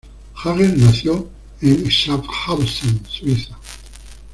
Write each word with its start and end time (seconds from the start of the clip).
Jäger 0.33 0.75
nació 0.79 1.29
en 1.61 1.85
Schaffhausen, 1.91 3.05
Suiza. 3.07 3.55